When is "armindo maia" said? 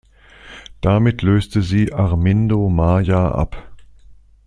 1.93-3.33